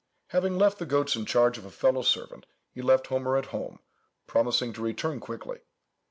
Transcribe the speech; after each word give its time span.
Having 0.29 0.57
left 0.57 0.79
the 0.79 0.87
goats 0.87 1.15
in 1.15 1.27
charge 1.27 1.59
of 1.59 1.65
a 1.67 1.69
fellow 1.69 2.01
servant, 2.01 2.47
he 2.71 2.81
left 2.81 3.05
Homer 3.05 3.37
at 3.37 3.45
home, 3.53 3.77
promising 4.25 4.73
to 4.73 4.81
return 4.81 5.19
quickly. 5.19 5.59